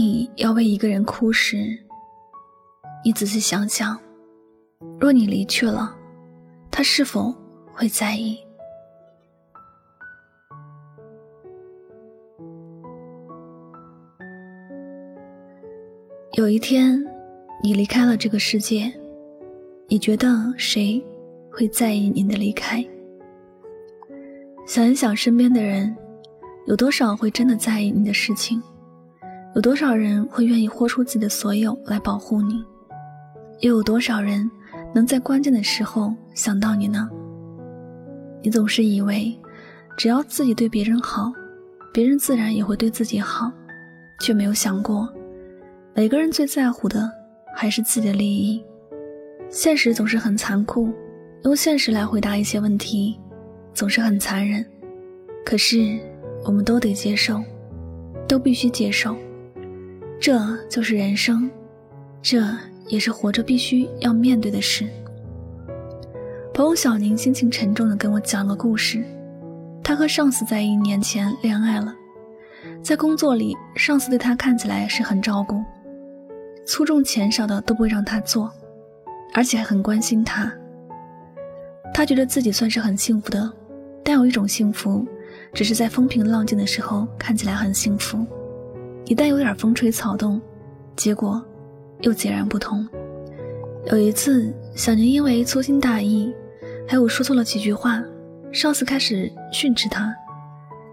[0.00, 1.76] 你要为一个人哭时，
[3.04, 3.98] 你仔细想想，
[5.00, 5.92] 若你离去了，
[6.70, 7.34] 他是否
[7.72, 8.38] 会在意？
[16.34, 17.04] 有一天，
[17.60, 18.92] 你离开了这个世界，
[19.88, 21.04] 你觉得谁
[21.50, 22.86] 会在意你的离开？
[24.64, 25.92] 想一想身边的人，
[26.68, 28.62] 有多少会真的在意你的事情？
[29.58, 32.64] 有多少人会愿意豁出自己的所有来保护你？
[33.58, 34.48] 又有多少人
[34.94, 37.10] 能在关键的时候想到你呢？
[38.40, 39.36] 你总是以为，
[39.96, 41.32] 只要自己对别人好，
[41.92, 43.50] 别人自然也会对自己好，
[44.20, 45.12] 却没有想过，
[45.92, 47.10] 每个人最在乎的
[47.52, 48.64] 还是自己的利益。
[49.50, 50.88] 现实总是很残酷，
[51.42, 53.18] 用现实来回答一些问题，
[53.74, 54.64] 总是很残忍。
[55.44, 55.98] 可是，
[56.44, 57.42] 我们都得接受，
[58.28, 59.16] 都必须接受。
[60.20, 60.38] 这
[60.68, 61.50] 就是人生，
[62.20, 62.44] 这
[62.88, 64.86] 也是活着必须要面对的事。
[66.52, 69.04] 朋友小宁心情沉重地跟我讲了故事，
[69.82, 71.94] 他和上司在一年前恋爱了，
[72.82, 75.62] 在工作里，上司对他看起来是很照顾，
[76.66, 78.52] 粗重钱少的都不会让他做，
[79.32, 80.52] 而且还很关心他。
[81.94, 83.50] 他觉得自己算是很幸福的，
[84.02, 85.06] 但有一种幸福，
[85.54, 88.26] 只是在风平浪静的时候看起来很幸福。
[89.08, 90.38] 一旦有点风吹草动，
[90.94, 91.42] 结果
[92.02, 92.86] 又截然不同。
[93.86, 96.30] 有一次，小宁因为粗心大意，
[96.86, 98.02] 还有说错了几句话，
[98.52, 100.14] 上司开始训斥他，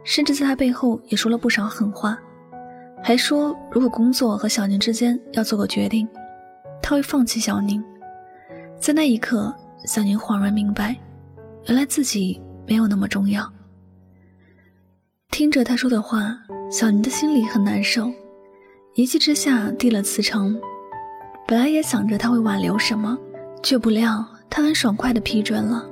[0.06, 2.18] 甚至在他背后也说了不少狠话，
[3.04, 6.08] 还说如果工作和小宁之间要做个决定，
[6.82, 7.84] 他会放弃小宁。
[8.80, 10.96] 在那一刻，小宁恍然明白，
[11.66, 13.46] 原来自己没有那么重要。
[15.32, 16.38] 听着他说的话。
[16.72, 18.12] 小宁的心里很难受，
[18.96, 20.60] 一气之下递了辞呈。
[21.48, 23.16] 本来也想着他会挽留什么，
[23.62, 25.86] 却不料他很爽快地批准了，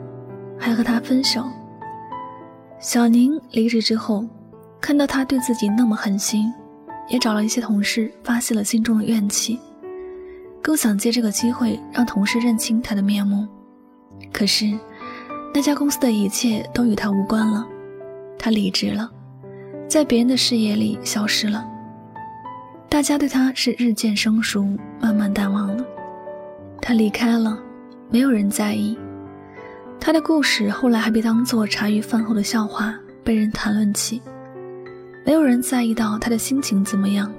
[0.58, 1.46] 还和他分手。
[2.80, 4.28] 小宁离职之后，
[4.82, 6.52] 看到他对自己那么狠心，
[7.08, 9.60] 也找了一些同事发泄了心中的怨气，
[10.62, 13.48] 更想借这个机会让同事认清他的面目。
[14.34, 14.66] 可是，
[15.54, 17.66] 那家公司的一切都与他无关了，
[18.40, 19.10] 他离职了。
[19.94, 21.64] 在别人的视野里消失了，
[22.90, 25.86] 大家对他是日渐生疏，慢慢淡忘了。
[26.82, 27.60] 他离开了，
[28.10, 28.98] 没有人在意。
[30.00, 34.20] 他的故事后来还被当作茶余饭后的笑话被人谈论起，
[35.24, 37.32] 没有人在意到他的心情怎么样，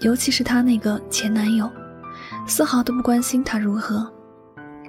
[0.00, 1.70] 尤其是他那个前男友，
[2.44, 4.12] 丝毫都不关心他如何。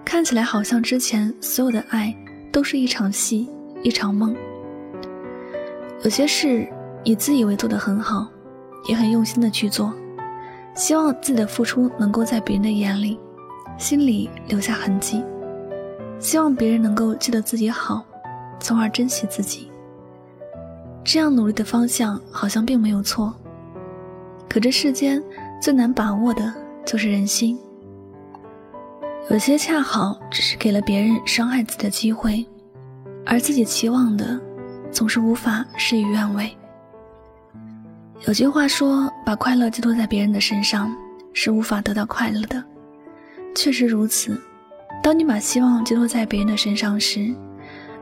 [0.04, 2.12] 看起来好像之前所有的爱
[2.52, 3.48] 都是一场戏，
[3.84, 4.36] 一场梦。
[6.04, 6.68] 有些事
[7.02, 8.28] 你自以为做得很好，
[8.90, 9.94] 也很用心的去做，
[10.76, 13.18] 希望自己的付出能够在别人的眼里、
[13.78, 15.24] 心里留下痕迹，
[16.20, 18.04] 希望别人能够记得自己好，
[18.60, 19.72] 从而珍惜自己。
[21.06, 23.34] 这样努力的方向好像并没有错，
[24.50, 25.24] 可这世间
[25.62, 26.54] 最难把握的
[26.86, 27.58] 就是人心。
[29.30, 32.46] 有些恰好只是给了别人伤害自己的机会，
[33.26, 34.38] 而自己期望的。
[34.94, 36.56] 总是无法事与愿违。
[38.26, 40.96] 有句话说：“把快乐寄托在别人的身上，
[41.34, 42.64] 是无法得到快乐的。”
[43.54, 44.40] 确实如此。
[45.02, 47.36] 当你把希望寄托在别人的身上时，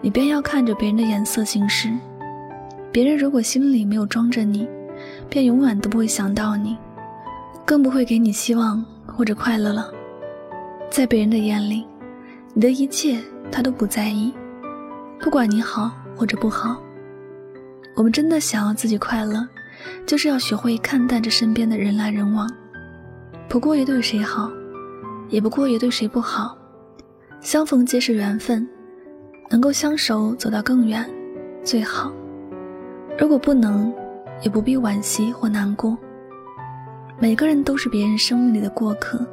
[0.01, 1.91] 你便要看着别人的眼色行事。
[2.91, 4.67] 别人如果心里没有装着你，
[5.27, 6.77] 便永远都不会想到你，
[7.65, 9.91] 更不会给你希望或者快乐了。
[10.91, 11.87] 在别人的眼里，
[12.53, 13.17] 你的一切
[13.51, 14.31] 他都不在意，
[15.19, 15.91] 不管你好。
[16.21, 16.79] 或者不好，
[17.95, 19.43] 我们真的想要自己快乐，
[20.05, 22.47] 就是要学会看淡这身边的人来人往，
[23.49, 24.47] 不过于对谁好，
[25.29, 26.55] 也不过于对谁不好。
[27.39, 28.69] 相逢皆是缘分，
[29.49, 31.09] 能够相守走到更远，
[31.63, 32.13] 最好。
[33.17, 33.91] 如果不能，
[34.43, 35.97] 也不必惋惜或难过。
[37.17, 39.25] 每个人都是别人生命里的过客，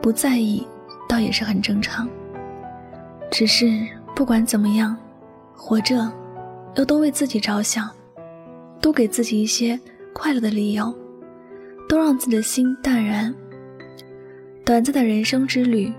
[0.00, 0.66] 不在意，
[1.06, 2.08] 倒也是很正常。
[3.30, 4.96] 只是不管怎么样。
[5.56, 6.12] 活着，
[6.76, 7.90] 要多为自己着想，
[8.80, 9.78] 多给自己一些
[10.12, 10.94] 快乐的理由，
[11.88, 13.34] 多让自己的心淡然。
[14.64, 15.92] 短暂的人生之旅，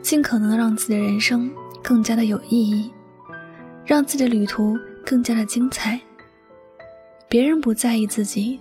[0.00, 1.50] 尽可能让自己的人生
[1.82, 2.90] 更加的有意义，
[3.84, 6.00] 让自己的旅途更加的精彩。
[7.28, 8.60] 别人不在意自己，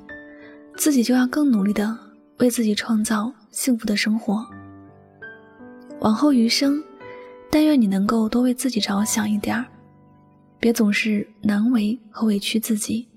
[0.76, 1.98] 自己就要更努力的
[2.40, 4.46] 为自己创造幸福的生活。
[6.00, 6.84] 往后余生，
[7.50, 9.66] 但愿你能够多为自己着想一点儿。
[10.62, 13.08] 别总是难为和委屈自己，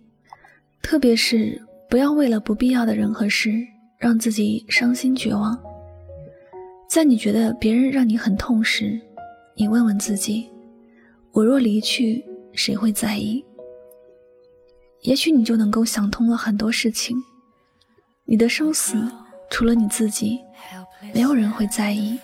[0.83, 1.61] 特别是
[1.91, 3.53] 不要为了不必要的人和事
[3.99, 5.57] 让自己伤心绝望。
[6.89, 8.99] 在你觉得别人让你很痛时，
[9.57, 10.49] 你问问自己：
[11.33, 12.25] 我若离去，
[12.55, 13.45] 谁会在意？
[15.03, 17.15] 也许你就能够想通了很多事情。
[18.25, 18.97] 你的生死，
[19.51, 20.41] 除了你自己，
[21.13, 22.19] 没有人会在意。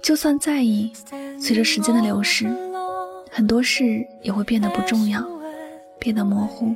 [0.00, 0.92] 就算在意，
[1.40, 2.46] 随着时间的流逝，
[3.30, 5.24] 很多事也会变得不重要，
[5.98, 6.74] 变得模糊。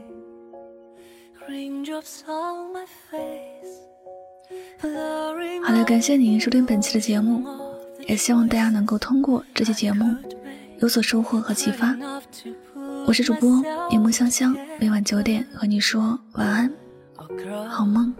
[5.62, 7.44] 好了，感谢您收听本期的节目，
[8.06, 10.04] 也希望大家能够通过这期节目
[10.78, 11.96] 有所收获和启发。
[13.06, 16.72] 我是主播夜梦香香，每晚九点和你说晚安，
[17.68, 18.14] 好梦。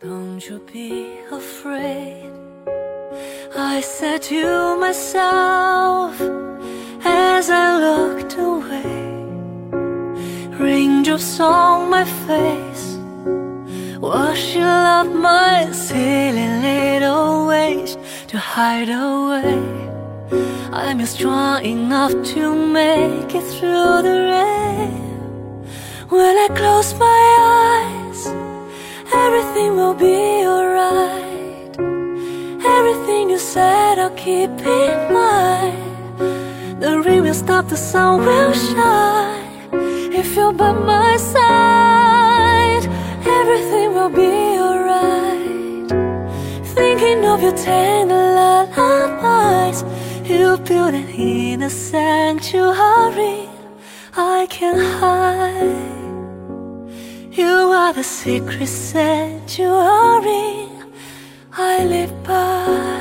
[0.00, 2.30] Don't you be afraid.
[3.56, 6.47] I said to myself.
[7.38, 7.78] Wash up
[11.88, 12.96] my face
[14.00, 17.96] Was she love my silly little ways
[18.26, 19.62] to hide away.
[20.72, 25.64] I'm strong enough to make it through the rain.
[26.08, 27.24] When I close my
[27.70, 28.26] eyes,
[29.12, 31.74] everything will be alright.
[32.76, 35.87] Everything you said, I'll keep in mind.
[36.80, 39.68] The rain will stop, the sun will shine.
[40.12, 42.84] If you're by my side
[43.26, 45.90] everything will be alright.
[46.76, 49.82] Thinking of your tender lullabies,
[50.30, 53.48] you built an inner sanctuary
[54.16, 55.96] I can hide.
[57.36, 60.68] You are the secret sanctuary
[61.52, 62.97] I live by.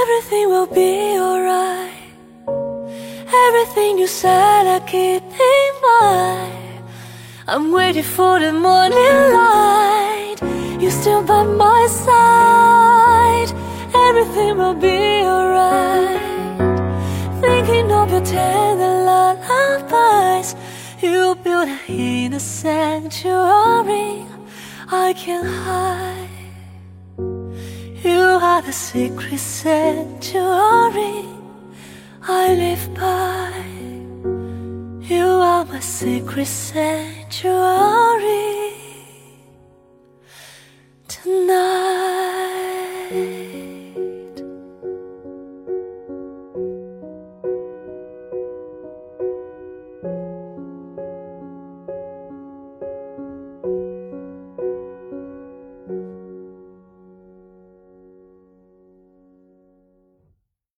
[0.00, 1.90] Everything will be alright.
[3.46, 6.84] Everything you said, I keep in mind.
[7.46, 10.36] I'm waiting for the morning light.
[10.80, 13.50] You're still by my side.
[14.08, 15.00] Everything will be
[15.34, 16.20] alright.
[17.40, 20.54] Thinking of your tender lullabies.
[21.02, 24.26] You built a inner sanctuary
[24.92, 26.19] I can hide.
[28.30, 31.24] You are the secret sanctuary
[32.22, 33.50] I live by.
[35.12, 37.72] You are my secret sanctuary
[41.08, 41.89] tonight.